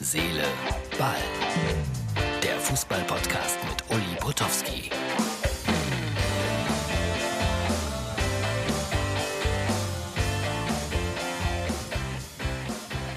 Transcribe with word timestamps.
Seele, 0.00 0.44
Ball. 0.96 1.16
Der 2.40 2.56
Fußball-Podcast 2.60 3.58
mit 3.68 3.82
Uli 3.90 4.16
Potowski. 4.20 4.90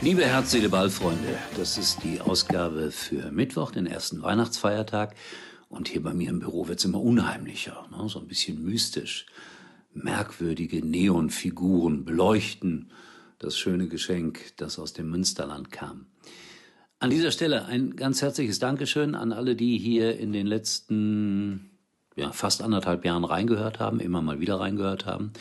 Liebe 0.02 0.26
Herz, 0.26 0.50
Seele, 0.50 0.70
Ball, 0.70 0.90
Freunde, 0.90 1.38
das 1.56 1.78
ist 1.78 2.04
die 2.04 2.20
Ausgabe 2.20 2.90
für 2.90 3.32
Mittwoch, 3.32 3.70
den 3.70 3.86
ersten 3.86 4.24
Weihnachtsfeiertag. 4.24 5.14
Und 5.70 5.88
hier 5.88 6.02
bei 6.02 6.16
mir 6.16 6.32
im 6.32 6.40
Büro 6.40 6.68
wird's 6.68 6.86
immer 6.86 7.00
unheimlicher, 7.00 7.88
ne? 7.92 8.10
so 8.10 8.20
ein 8.20 8.28
bisschen 8.28 8.64
mystisch. 8.64 9.28
Merkwürdige 9.94 10.84
Neonfiguren 10.84 12.06
beleuchten 12.06 12.90
das 13.38 13.56
schöne 13.56 13.88
Geschenk, 13.88 14.58
das 14.58 14.80
aus 14.80 14.94
dem 14.94 15.12
Münsterland 15.12 15.72
kam. 15.72 16.08
An 17.02 17.10
dieser 17.10 17.32
Stelle 17.32 17.66
ein 17.66 17.96
ganz 17.96 18.22
herzliches 18.22 18.60
Dankeschön 18.60 19.16
an 19.16 19.32
alle, 19.32 19.56
die 19.56 19.80
hier 19.80 20.20
in 20.20 20.34
den 20.34 20.46
letzten 20.46 21.72
ja, 22.16 22.32
fast 22.32 22.62
anderthalb 22.62 23.04
Jahren 23.06 23.24
reingehört 23.24 23.80
haben, 23.80 24.00
immer 24.00 24.22
mal 24.22 24.40
wieder 24.40 24.60
reingehört 24.60 25.08
haben, 25.08 25.34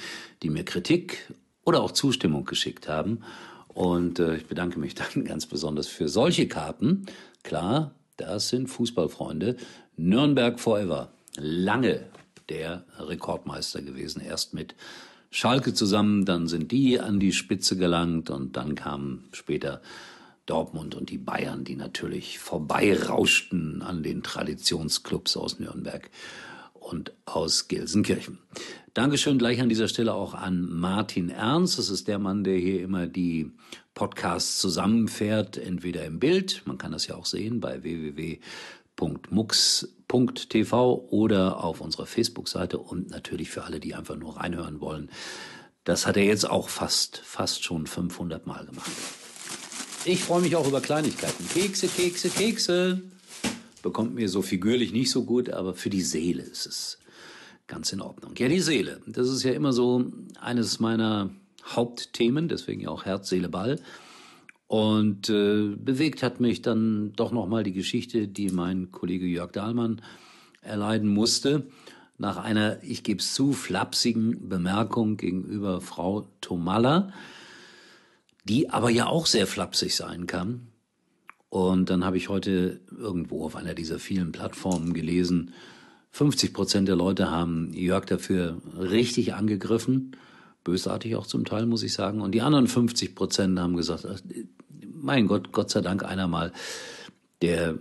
die 0.42 0.48
mir 0.48 0.64
Kritik 0.64 1.30
oder 1.62 1.82
auch 1.82 1.90
Zustimmung 1.90 2.46
geschickt 2.46 2.88
haben. 2.88 3.20
Und 3.68 4.20
äh, 4.20 4.36
ich 4.36 4.46
bedanke 4.46 4.78
mich 4.78 4.94
dann 5.14 5.26
ganz 5.26 5.44
besonders 5.44 5.86
für 5.86 6.08
solche 6.08 6.48
Karten. 6.48 7.04
Klar, 7.42 7.94
das 8.16 8.48
sind 8.48 8.68
Fußballfreunde. 8.68 9.58
Nürnberg 9.98 10.58
Forever. 10.58 11.12
Lange 11.36 12.06
der 12.48 12.86
Rekordmeister 12.98 13.82
gewesen. 13.82 14.22
Erst 14.22 14.54
mit 14.54 14.74
Schalke 15.30 15.74
zusammen, 15.74 16.24
dann 16.24 16.48
sind 16.48 16.72
die 16.72 16.98
an 16.98 17.20
die 17.20 17.34
Spitze 17.34 17.76
gelangt 17.76 18.30
und 18.30 18.56
dann 18.56 18.76
kamen 18.76 19.28
später 19.32 19.82
Dortmund 20.50 20.94
und 20.96 21.10
die 21.10 21.18
Bayern, 21.18 21.62
die 21.64 21.76
natürlich 21.76 22.40
vorbeirauschten 22.40 23.82
an 23.82 24.02
den 24.02 24.24
Traditionsclubs 24.24 25.36
aus 25.36 25.60
Nürnberg 25.60 26.10
und 26.74 27.12
aus 27.24 27.68
Gelsenkirchen. 27.68 28.38
Dankeschön 28.92 29.38
gleich 29.38 29.60
an 29.60 29.68
dieser 29.68 29.86
Stelle 29.86 30.12
auch 30.12 30.34
an 30.34 30.68
Martin 30.68 31.28
Ernst. 31.28 31.78
Das 31.78 31.88
ist 31.88 32.08
der 32.08 32.18
Mann, 32.18 32.42
der 32.42 32.56
hier 32.56 32.82
immer 32.82 33.06
die 33.06 33.52
Podcasts 33.94 34.58
zusammenfährt, 34.58 35.56
entweder 35.56 36.04
im 36.04 36.18
Bild, 36.18 36.62
man 36.64 36.78
kann 36.78 36.90
das 36.90 37.06
ja 37.06 37.14
auch 37.14 37.26
sehen 37.26 37.60
bei 37.60 37.84
www.mux.tv 37.84 38.40
oder 41.10 41.62
auf 41.62 41.80
unserer 41.80 42.06
Facebook-Seite 42.06 42.78
und 42.78 43.10
natürlich 43.10 43.50
für 43.50 43.62
alle, 43.62 43.78
die 43.78 43.94
einfach 43.94 44.16
nur 44.16 44.38
reinhören 44.38 44.80
wollen. 44.80 45.10
Das 45.84 46.08
hat 46.08 46.16
er 46.16 46.24
jetzt 46.24 46.50
auch 46.50 46.68
fast, 46.68 47.18
fast 47.18 47.62
schon 47.62 47.86
500 47.86 48.46
Mal 48.46 48.66
gemacht. 48.66 48.90
Ich 50.06 50.24
freue 50.24 50.40
mich 50.40 50.56
auch 50.56 50.66
über 50.66 50.80
Kleinigkeiten. 50.80 51.46
Kekse, 51.46 51.86
Kekse, 51.86 52.30
Kekse. 52.30 53.02
Bekommt 53.82 54.14
mir 54.14 54.30
so 54.30 54.40
figürlich 54.40 54.92
nicht 54.92 55.10
so 55.10 55.24
gut, 55.24 55.50
aber 55.50 55.74
für 55.74 55.90
die 55.90 56.00
Seele 56.00 56.42
ist 56.42 56.66
es 56.66 56.98
ganz 57.66 57.92
in 57.92 58.00
Ordnung. 58.00 58.32
Ja, 58.38 58.48
die 58.48 58.60
Seele. 58.60 59.02
Das 59.06 59.28
ist 59.28 59.42
ja 59.42 59.52
immer 59.52 59.74
so 59.74 60.06
eines 60.40 60.80
meiner 60.80 61.28
Hauptthemen, 61.66 62.48
deswegen 62.48 62.80
ja 62.80 62.88
auch 62.88 63.04
Herz, 63.04 63.28
Seele, 63.28 63.50
Ball. 63.50 63.78
Und 64.68 65.28
äh, 65.28 65.76
bewegt 65.76 66.22
hat 66.22 66.40
mich 66.40 66.62
dann 66.62 67.12
doch 67.14 67.30
nochmal 67.30 67.62
die 67.62 67.74
Geschichte, 67.74 68.26
die 68.26 68.48
mein 68.48 68.90
Kollege 68.92 69.26
Jörg 69.26 69.52
Dahlmann 69.52 70.00
erleiden 70.62 71.10
musste. 71.10 71.66
Nach 72.16 72.38
einer, 72.38 72.82
ich 72.82 73.02
gebe 73.02 73.20
es 73.20 73.34
zu, 73.34 73.52
flapsigen 73.52 74.48
Bemerkung 74.48 75.18
gegenüber 75.18 75.82
Frau 75.82 76.26
Tomalla 76.40 77.12
die 78.44 78.70
aber 78.70 78.90
ja 78.90 79.06
auch 79.06 79.26
sehr 79.26 79.46
flapsig 79.46 79.94
sein 79.94 80.26
kann. 80.26 80.68
Und 81.48 81.90
dann 81.90 82.04
habe 82.04 82.16
ich 82.16 82.28
heute 82.28 82.80
irgendwo 82.96 83.44
auf 83.44 83.56
einer 83.56 83.74
dieser 83.74 83.98
vielen 83.98 84.32
Plattformen 84.32 84.94
gelesen, 84.94 85.52
50 86.12 86.52
Prozent 86.52 86.88
der 86.88 86.96
Leute 86.96 87.30
haben 87.30 87.72
Jörg 87.72 88.04
dafür 88.04 88.60
richtig 88.76 89.34
angegriffen, 89.34 90.16
bösartig 90.64 91.16
auch 91.16 91.26
zum 91.26 91.44
Teil, 91.44 91.66
muss 91.66 91.82
ich 91.82 91.92
sagen. 91.92 92.20
Und 92.20 92.32
die 92.32 92.42
anderen 92.42 92.66
50 92.66 93.14
Prozent 93.14 93.58
haben 93.58 93.76
gesagt, 93.76 94.06
mein 94.92 95.26
Gott, 95.26 95.52
Gott 95.52 95.70
sei 95.70 95.80
Dank 95.80 96.04
einer 96.04 96.26
mal, 96.26 96.52
der 97.42 97.78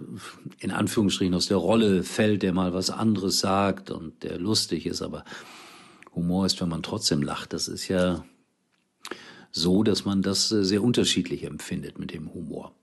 in 0.60 0.72
Anführungsstrichen 0.72 1.34
aus 1.34 1.48
der 1.48 1.58
Rolle 1.58 2.04
fällt, 2.04 2.44
der 2.44 2.54
mal 2.54 2.74
was 2.74 2.90
anderes 2.90 3.40
sagt 3.40 3.92
und 3.92 4.24
der 4.24 4.40
lustig 4.40 4.86
ist, 4.86 5.02
aber 5.02 5.26
Humor 6.16 6.46
ist, 6.46 6.62
wenn 6.62 6.70
man 6.70 6.84
trotzdem 6.84 7.22
lacht. 7.22 7.52
Das 7.52 7.68
ist 7.68 7.88
ja 7.88 8.24
so, 9.52 9.84
dass 9.84 10.06
man 10.06 10.22
das 10.22 10.52
äh, 10.52 10.64
sehr 10.64 10.84
unterschiedlich 10.84 11.44
empfindet 11.44 12.00
mit 12.00 12.14
dem 12.14 12.34
Humor. 12.34 12.74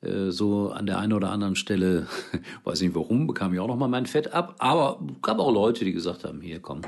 Äh, 0.00 0.30
so 0.30 0.70
an 0.70 0.86
der 0.86 0.98
einen 0.98 1.12
oder 1.12 1.30
anderen 1.30 1.56
Stelle, 1.56 2.06
weiß 2.64 2.80
nicht 2.80 2.94
warum, 2.94 3.26
bekam 3.26 3.52
ich 3.54 3.60
auch 3.60 3.68
noch 3.68 3.76
mal 3.76 3.88
mein 3.88 4.06
Fett 4.06 4.32
ab, 4.32 4.56
aber 4.58 5.00
gab 5.22 5.38
auch 5.38 5.52
Leute, 5.52 5.84
die 5.84 5.92
gesagt 5.92 6.24
haben, 6.24 6.40
hier 6.40 6.60
komm, 6.60 6.82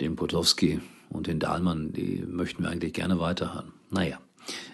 den 0.00 0.16
Potowski 0.16 0.80
und 1.10 1.26
den 1.26 1.38
Dahlmann, 1.38 1.92
die 1.92 2.24
möchten 2.26 2.62
wir 2.62 2.70
eigentlich 2.70 2.94
gerne 2.94 3.20
weiterhören. 3.20 3.72
Naja, 3.90 4.18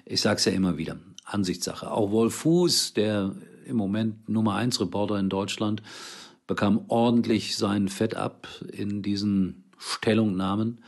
ich 0.04 0.20
sag's 0.20 0.44
ja 0.44 0.52
immer 0.52 0.78
wieder, 0.78 0.98
Ansichtssache. 1.24 1.90
Auch 1.90 2.10
Wolf 2.10 2.34
Fuß, 2.34 2.94
der 2.94 3.34
im 3.64 3.76
Moment 3.76 4.28
Nummer 4.28 4.54
eins 4.54 4.80
Reporter 4.80 5.18
in 5.18 5.28
Deutschland, 5.28 5.82
bekam 6.46 6.84
ordentlich 6.88 7.56
sein 7.56 7.88
Fett 7.88 8.14
ab 8.14 8.46
in 8.72 9.02
diesen 9.02 9.64
Stellungnahmen. 9.78 10.78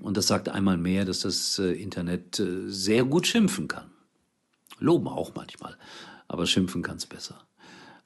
Und 0.00 0.16
das 0.16 0.26
sagt 0.28 0.48
einmal 0.48 0.76
mehr, 0.76 1.04
dass 1.04 1.20
das 1.20 1.58
äh, 1.58 1.72
Internet 1.72 2.38
äh, 2.38 2.68
sehr 2.68 3.04
gut 3.04 3.26
schimpfen 3.26 3.68
kann. 3.68 3.90
Loben 4.78 5.08
auch 5.08 5.32
manchmal, 5.34 5.76
aber 6.28 6.46
schimpfen 6.46 6.82
kann 6.82 6.98
es 6.98 7.06
besser. 7.06 7.40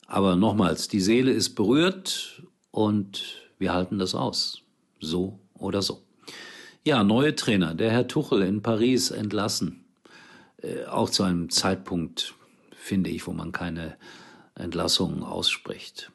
Aber 0.06 0.36
nochmals, 0.36 0.88
die 0.88 1.00
Seele 1.00 1.32
ist 1.32 1.54
berührt 1.54 2.42
und 2.70 3.22
wir 3.58 3.72
halten 3.72 3.98
das 3.98 4.14
aus. 4.14 4.62
So 5.00 5.38
oder 5.54 5.82
so. 5.82 6.02
Ja, 6.84 7.04
neue 7.04 7.34
Trainer. 7.34 7.74
Der 7.74 7.90
Herr 7.90 8.08
Tuchel 8.08 8.42
in 8.42 8.62
Paris 8.62 9.10
entlassen. 9.10 9.84
Äh, 10.58 10.86
auch 10.86 11.10
zu 11.10 11.22
einem 11.22 11.50
Zeitpunkt, 11.50 12.34
finde 12.74 13.10
ich, 13.10 13.26
wo 13.26 13.32
man 13.32 13.52
keine 13.52 13.96
Entlassungen 14.54 15.22
ausspricht. 15.22 16.10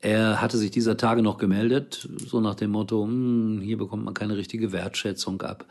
Er 0.00 0.40
hatte 0.40 0.58
sich 0.58 0.70
dieser 0.70 0.96
Tage 0.96 1.22
noch 1.22 1.38
gemeldet, 1.38 2.08
so 2.18 2.40
nach 2.40 2.54
dem 2.54 2.70
Motto, 2.70 3.04
hm, 3.04 3.60
hier 3.62 3.78
bekommt 3.78 4.04
man 4.04 4.14
keine 4.14 4.36
richtige 4.36 4.72
Wertschätzung 4.72 5.40
ab. 5.42 5.66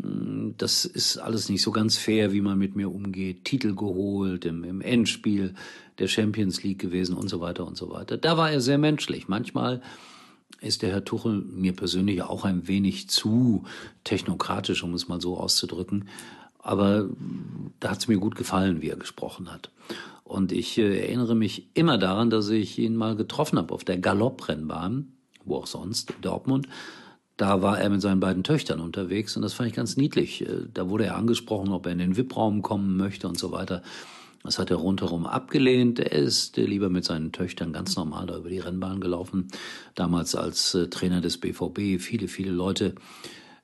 Hm, 0.00 0.54
das 0.56 0.84
ist 0.84 1.18
alles 1.18 1.48
nicht 1.48 1.62
so 1.62 1.70
ganz 1.72 1.96
fair, 1.96 2.32
wie 2.32 2.40
man 2.40 2.58
mit 2.58 2.76
mir 2.76 2.92
umgeht. 2.92 3.44
Titel 3.44 3.74
geholt, 3.74 4.44
im, 4.44 4.64
im 4.64 4.80
Endspiel 4.80 5.54
der 5.98 6.08
Champions 6.08 6.62
League 6.62 6.78
gewesen 6.78 7.16
und 7.16 7.28
so 7.28 7.40
weiter 7.40 7.66
und 7.66 7.76
so 7.76 7.90
weiter. 7.90 8.16
Da 8.16 8.36
war 8.36 8.50
er 8.50 8.60
sehr 8.60 8.78
menschlich. 8.78 9.28
Manchmal 9.28 9.82
ist 10.60 10.82
der 10.82 10.90
Herr 10.90 11.04
Tuchel 11.04 11.42
mir 11.42 11.72
persönlich 11.72 12.22
auch 12.22 12.44
ein 12.44 12.66
wenig 12.68 13.08
zu 13.08 13.64
technokratisch, 14.04 14.82
um 14.82 14.94
es 14.94 15.08
mal 15.08 15.20
so 15.20 15.36
auszudrücken. 15.36 16.08
Aber 16.58 17.08
da 17.80 17.90
hat 17.90 17.98
es 17.98 18.08
mir 18.08 18.18
gut 18.18 18.34
gefallen, 18.34 18.82
wie 18.82 18.88
er 18.88 18.96
gesprochen 18.96 19.52
hat. 19.52 19.70
Und 20.28 20.52
ich 20.52 20.76
äh, 20.76 21.00
erinnere 21.00 21.34
mich 21.34 21.68
immer 21.72 21.96
daran, 21.96 22.28
dass 22.28 22.50
ich 22.50 22.78
ihn 22.78 22.96
mal 22.96 23.16
getroffen 23.16 23.58
habe 23.58 23.72
auf 23.72 23.82
der 23.82 23.96
Galopprennbahn, 23.96 25.14
wo 25.46 25.56
auch 25.56 25.66
sonst, 25.66 26.12
Dortmund. 26.20 26.68
Da 27.38 27.62
war 27.62 27.80
er 27.80 27.88
mit 27.88 28.02
seinen 28.02 28.20
beiden 28.20 28.44
Töchtern 28.44 28.80
unterwegs 28.80 29.36
und 29.36 29.42
das 29.42 29.54
fand 29.54 29.70
ich 29.70 29.74
ganz 29.74 29.96
niedlich. 29.96 30.46
Äh, 30.46 30.66
da 30.72 30.90
wurde 30.90 31.06
er 31.06 31.16
angesprochen, 31.16 31.70
ob 31.72 31.86
er 31.86 31.92
in 31.92 31.98
den 31.98 32.16
VIP-Raum 32.18 32.60
kommen 32.60 32.98
möchte 32.98 33.26
und 33.26 33.38
so 33.38 33.52
weiter. 33.52 33.82
Das 34.44 34.58
hat 34.58 34.70
er 34.70 34.76
rundherum 34.76 35.26
abgelehnt. 35.26 35.98
Er 35.98 36.12
ist 36.12 36.58
äh, 36.58 36.64
lieber 36.66 36.90
mit 36.90 37.06
seinen 37.06 37.32
Töchtern 37.32 37.72
ganz 37.72 37.96
normal 37.96 38.26
da 38.26 38.36
über 38.36 38.50
die 38.50 38.58
Rennbahn 38.58 39.00
gelaufen. 39.00 39.48
Damals 39.94 40.34
als 40.34 40.76
Trainer 40.90 41.22
des 41.22 41.38
BVB. 41.38 42.02
Viele, 42.02 42.28
viele 42.28 42.50
Leute 42.50 42.96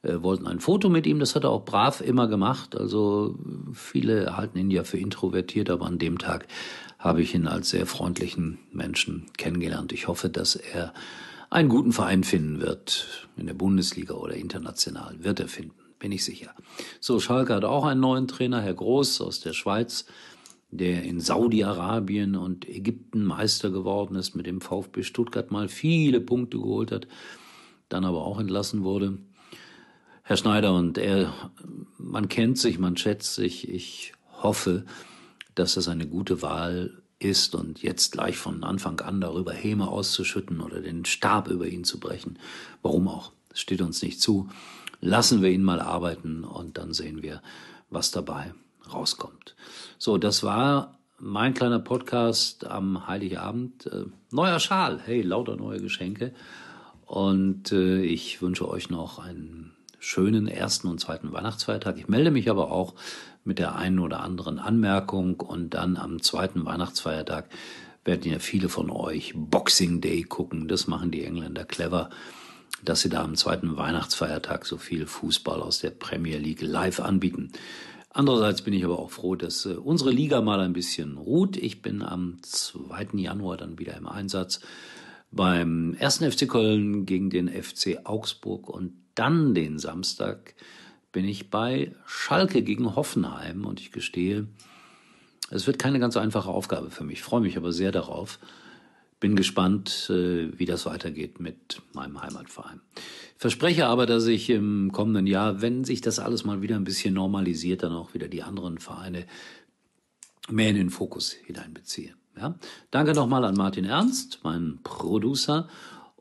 äh, 0.05 0.23
wollten 0.23 0.47
ein 0.47 0.61
Foto 0.61 0.89
mit 0.89 1.07
ihm. 1.07 1.19
Das 1.19 1.35
hat 1.35 1.45
er 1.45 1.51
auch 1.51 1.65
brav 1.65 2.01
immer 2.01 2.29
gemacht. 2.29 2.77
Also 2.77 3.39
viele 3.73 4.37
halten 4.37 4.59
ihn 4.59 4.71
ja 4.71 4.85
für 4.85 4.99
introvertiert, 4.99 5.71
aber 5.71 5.87
an 5.87 5.99
dem 5.99 6.19
Tag 6.19 6.47
habe 6.99 7.23
ich 7.23 7.35
ihn 7.35 7.47
als 7.47 7.71
sehr 7.71 7.87
freundlichen 7.87 8.59
Menschen 8.73 9.27
kennengelernt. 9.37 9.93
Ich 9.93 10.09
hoffe, 10.09 10.29
dass 10.29 10.57
er 10.57 10.95
einen 11.51 11.69
guten 11.69 11.93
Verein 11.93 12.25
finden 12.25 12.61
wird, 12.61 13.29
in 13.37 13.47
der 13.47 13.55
Bundesliga 13.55 14.15
oder 14.15 14.35
international. 14.35 15.23
Wird 15.23 15.41
er 15.41 15.49
finden, 15.49 15.75
bin 15.99 16.13
ich 16.13 16.25
sicher. 16.25 16.51
So, 17.01 17.21
Schalke 17.21 17.55
hat 17.55 17.65
auch 17.65 17.85
einen 17.85 18.01
neuen 18.01 18.27
Trainer, 18.27 18.61
Herr 18.61 18.75
Groß 18.75 19.21
aus 19.21 19.41
der 19.41 19.53
Schweiz, 19.53 20.07
der 20.71 21.05
in 21.05 21.21
Saudi-Arabien 21.21 22.35
und 22.35 22.69
Ägypten 22.69 23.25
Meister 23.25 23.71
geworden 23.71 24.17
ist, 24.17 24.35
mit 24.35 24.47
dem 24.47 24.61
VfB 24.61 25.05
Stuttgart 25.05 25.53
mal 25.53 25.69
viele 25.69 26.21
Punkte 26.21 26.59
geholt 26.59 26.91
hat, 26.91 27.07
dann 27.89 28.05
aber 28.05 28.25
auch 28.25 28.41
entlassen 28.41 28.83
wurde. 28.83 29.19
Herr 30.27 30.39
Schneider 30.39 30.73
und 30.73 30.97
er, 30.97 31.35
man 31.99 32.29
kennt 32.29 32.57
sich, 32.57 32.79
man 32.79 32.97
schätzt 32.97 33.35
sich. 33.35 33.69
Ich 33.69 34.15
hoffe, 34.43 34.87
dass 35.55 35.77
es 35.77 35.87
eine 35.87 36.07
gute 36.07 36.41
Wahl 36.41 37.03
ist 37.19 37.55
und 37.55 37.83
jetzt 37.83 38.13
gleich 38.13 38.39
von 38.39 38.65
Anfang 38.65 39.01
an 39.01 39.21
darüber 39.21 39.53
Häme 39.53 39.87
auszuschütten 39.87 40.63
oder 40.63 40.81
den 40.81 41.05
Stab 41.05 41.49
über 41.49 41.67
ihn 41.67 41.85
zu 41.85 42.01
brechen. 42.01 42.39
Warum 42.81 43.07
auch? 43.07 43.33
Es 43.53 43.61
steht 43.61 43.83
uns 43.83 44.01
nicht 44.01 44.19
zu. 44.19 44.49
Lassen 45.03 45.43
wir 45.43 45.51
ihn 45.51 45.63
mal 45.63 45.79
arbeiten 45.79 46.43
und 46.43 46.79
dann 46.79 46.95
sehen 46.95 47.23
wir, 47.23 47.43
was 47.91 48.11
dabei 48.11 48.55
rauskommt. 48.91 49.55
So, 49.99 50.17
das 50.17 50.43
war 50.43 50.99
mein 51.19 51.53
kleiner 51.53 51.81
Podcast 51.81 52.67
am 52.67 53.07
Heiligabend. 53.07 53.89
Äh, 53.89 54.07
neuer 54.31 54.59
Schal, 54.59 55.03
hey, 55.05 55.21
lauter 55.21 55.57
neue 55.57 55.83
Geschenke. 55.83 56.33
Und 57.05 57.73
äh, 57.73 58.01
ich 58.01 58.41
wünsche 58.41 58.67
euch 58.67 58.89
noch 58.89 59.19
einen 59.19 59.75
schönen 60.05 60.47
ersten 60.49 60.89
und 60.89 61.01
zweiten 61.01 61.33
Weihnachtsfeiertag. 61.33 61.99
Ich 61.99 62.09
melde 62.09 62.31
mich 62.31 62.51
aber 62.51 62.71
auch 62.71 62.95
mit 63.43 63.59
der 63.59 63.75
einen 63.75 63.99
oder 63.99 64.21
anderen 64.21 64.59
Anmerkung 64.59 65.41
und 65.41 65.71
dann 65.75 65.97
am 65.97 66.23
zweiten 66.23 66.65
Weihnachtsfeiertag 66.65 67.49
werden 68.05 68.31
ja 68.31 68.39
viele 68.39 68.69
von 68.69 68.91
euch 68.91 69.33
Boxing 69.35 70.01
Day 70.01 70.23
gucken. 70.23 70.69
Das 70.69 70.87
machen 70.87 71.11
die 71.11 71.25
Engländer 71.25 71.65
clever, 71.65 72.11
dass 72.85 73.01
sie 73.01 73.09
da 73.09 73.25
am 73.25 73.35
zweiten 73.35 73.79
Weihnachtsfeiertag 73.79 74.67
so 74.67 74.77
viel 74.77 75.07
Fußball 75.07 75.63
aus 75.63 75.79
der 75.79 75.91
Premier 75.91 76.37
League 76.37 76.61
live 76.61 77.01
anbieten. 77.01 77.51
Andererseits 78.11 78.63
bin 78.63 78.75
ich 78.75 78.85
aber 78.85 78.99
auch 78.99 79.11
froh, 79.11 79.35
dass 79.35 79.67
äh, 79.67 79.71
unsere 79.71 80.11
Liga 80.11 80.41
mal 80.41 80.61
ein 80.61 80.75
bisschen 80.75 81.17
ruht. 81.17 81.57
Ich 81.57 81.83
bin 81.83 82.03
am 82.03 82.39
2. 82.43 83.09
Januar 83.15 83.57
dann 83.57 83.79
wieder 83.79 83.97
im 83.97 84.07
Einsatz 84.07 84.61
beim 85.35 85.97
1. 85.99 86.19
FC 86.19 86.49
Köln 86.49 87.07
gegen 87.07 87.31
den 87.31 87.49
FC 87.49 88.01
Augsburg 88.05 88.69
und 88.69 88.93
dann 89.15 89.55
den 89.55 89.79
Samstag 89.79 90.55
bin 91.13 91.25
ich 91.25 91.51
bei 91.51 91.95
Schalke 92.07 92.63
gegen 92.63 92.97
Hoffenheim 92.97 93.65
und 93.65 93.81
ich 93.81 93.93
gestehe, 93.93 94.49
es 95.51 95.67
wird 95.67 95.79
keine 95.79 96.01
ganz 96.01 96.17
einfache 96.17 96.51
Aufgabe 96.51 96.91
für 96.91 97.05
mich, 97.05 97.23
freue 97.23 97.41
mich 97.41 97.57
aber 97.57 97.73
sehr 97.73 97.93
darauf. 97.93 98.39
Bin 99.21 99.37
gespannt, 99.37 100.11
äh, 100.11 100.59
wie 100.59 100.67
das 100.67 100.87
weitergeht 100.87 101.41
mit 101.41 101.81
meinem 101.95 102.21
Heimatverein. 102.21 102.81
Verspreche 103.39 103.87
aber, 103.87 104.07
dass 104.07 104.27
ich 104.27 104.51
im 104.51 104.93
kommenden 104.93 105.27
Jahr, 105.27 105.63
wenn 105.63 105.85
sich 105.85 106.01
das 106.01 106.19
alles 106.19 106.45
mal 106.45 106.63
wieder 106.63 106.77
ein 106.77 106.85
bisschen 106.85 107.15
normalisiert, 107.15 107.85
dann 107.85 107.93
auch 107.93 108.13
wieder 108.13 108.29
die 108.29 108.43
anderen 108.43 108.79
Vereine 108.79 109.25
mehr 110.51 110.71
in 110.71 110.77
den 110.77 110.91
Fokus 110.91 111.33
hineinbeziehe. 111.33 112.15
Ja? 112.37 112.55
Danke 112.91 113.15
nochmal 113.15 113.45
an 113.45 113.55
Martin 113.55 113.85
Ernst, 113.85 114.41
meinen 114.43 114.81
Producer 114.83 115.69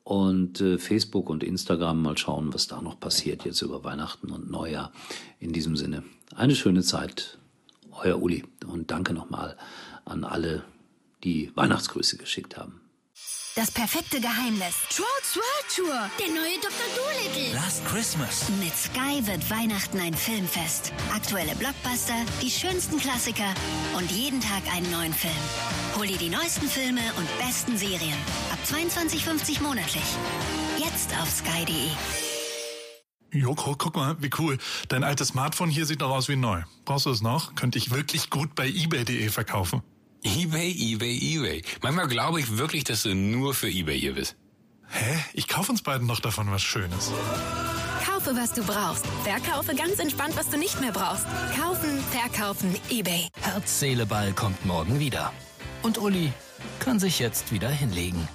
und 0.04 0.62
äh, 0.62 0.77
Facebook 0.77 1.30
und 1.30 1.44
Instagram. 1.44 2.01
Mal 2.01 2.18
schauen, 2.18 2.54
was 2.54 2.68
da 2.68 2.81
noch 2.81 3.00
passiert 3.00 3.45
jetzt 3.45 3.62
über 3.62 3.83
Weihnachten 3.83 4.31
und 4.31 4.51
Neujahr. 4.51 4.92
In 5.39 5.54
diesem 5.54 5.75
Sinne, 5.75 6.04
eine 6.36 6.56
schöne 6.56 6.81
Zeit. 6.81 7.38
Euer 7.92 8.21
Uli. 8.21 8.44
Und 8.65 8.92
danke 8.92 9.13
nochmal 9.13 9.56
an 10.04 10.24
alle, 10.24 10.63
die 11.24 11.51
Weihnachtsgrüße 11.56 12.18
geschickt 12.18 12.57
haben. 12.57 12.83
Das 13.56 13.70
perfekte 13.70 14.20
Geheimnis. 14.20 14.74
Trolls 14.90 15.36
World 15.36 15.76
Tour. 15.76 16.10
Der 16.18 16.34
neue 16.34 16.58
Dr. 16.60 16.90
Dolittle. 16.98 17.54
Last 17.54 17.86
Christmas. 17.86 18.50
Mit 18.60 18.76
Sky 18.76 19.26
wird 19.28 19.48
Weihnachten 19.52 20.00
ein 20.00 20.16
Filmfest. 20.16 20.92
Aktuelle 21.14 21.54
Blockbuster, 21.56 22.16
die 22.42 22.50
schönsten 22.50 22.98
Klassiker 22.98 23.54
und 23.96 24.10
jeden 24.10 24.42
Tag 24.42 24.64
einen 24.76 24.90
neuen 24.90 25.14
Film. 25.14 25.34
Hol 25.96 26.08
dir 26.08 26.18
die 26.18 26.30
neuesten 26.30 26.68
Filme 26.68 27.02
und 27.16 27.28
besten 27.38 27.78
Serien. 27.78 28.18
Ab 28.52 28.58
22,50 28.66 29.62
monatlich. 29.62 30.04
Jetzt 30.80 31.12
auf 31.22 31.30
sky.de. 31.30 31.92
Joko, 33.40 33.76
guck 33.78 33.96
mal, 33.96 34.16
wie 34.20 34.32
cool. 34.40 34.58
Dein 34.88 35.04
altes 35.04 35.28
Smartphone 35.28 35.70
hier 35.70 35.86
sieht 35.86 36.02
doch 36.02 36.10
aus 36.10 36.28
wie 36.28 36.38
neu. 36.38 36.64
Brauchst 36.86 37.06
du 37.06 37.12
es 37.12 37.22
noch? 37.22 37.54
Könnte 37.54 37.78
ich 37.78 37.92
wirklich 37.92 38.32
gut 38.32 38.56
bei 38.56 38.68
eBay.de 38.68 39.30
verkaufen. 39.30 39.84
eBay, 40.24 40.72
eBay, 40.72 41.18
eBay. 41.18 41.62
Manchmal 41.81 42.08
glaube 42.08 42.40
ich 42.40 42.58
wirklich, 42.58 42.84
dass 42.84 43.04
du 43.04 43.14
nur 43.14 43.54
für 43.54 43.68
eBay 43.68 44.00
hier 44.00 44.14
bist. 44.14 44.36
Hä? 44.90 45.20
Ich 45.34 45.48
kaufe 45.48 45.72
uns 45.72 45.81
beiden 45.81 46.08
noch 46.08 46.20
davon 46.20 46.52
was 46.52 46.62
Schönes. 46.62 47.12
Kaufe, 48.06 48.36
was 48.36 48.54
du 48.54 48.64
brauchst. 48.64 49.06
Verkaufe 49.24 49.75
ganz 49.75 50.00
entspannt, 50.00 50.36
was 50.38 50.50
du 50.50 50.58
nicht 50.58 50.80
mehr 50.80 50.92
brauchst. 50.92 51.25
Kaufen, 51.60 52.00
verkaufen, 52.12 52.75
eBay. 52.90 53.28
Herz, 53.42 53.80
Seele, 53.80 54.06
Ball 54.06 54.31
kommt 54.34 54.66
morgen 54.66 55.00
wieder. 55.00 55.34
Und 55.81 55.98
Uli 55.98 56.31
kann 56.80 57.00
sich 57.00 57.20
jetzt 57.20 57.52
wieder 57.52 57.70
hinlegen. 57.70 58.28